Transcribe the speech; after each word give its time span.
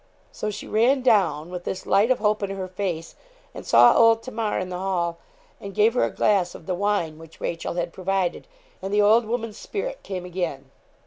So, 0.31 0.49
she 0.49 0.65
ran 0.67 1.03
down 1.03 1.51
with 1.51 1.63
this 1.63 1.85
light 1.85 2.09
of 2.09 2.17
hope 2.17 2.41
in 2.41 2.49
her 2.49 2.67
face, 2.67 3.13
and 3.53 3.63
saw 3.63 3.93
old 3.95 4.23
Tamar 4.23 4.57
in 4.57 4.69
the 4.69 4.79
hall, 4.79 5.19
and 5.59 5.75
gave 5.75 5.93
her 5.93 6.03
a 6.03 6.09
glass 6.09 6.55
of 6.55 6.65
the 6.65 6.73
wine 6.73 7.19
which 7.19 7.39
Rachel 7.39 7.75
had 7.75 7.93
provided, 7.93 8.47
and 8.81 8.91
the 8.91 8.99
old 9.03 9.25
woman's 9.25 9.59
spirit 9.59 10.01
came 10.01 10.25
again. 10.25 10.71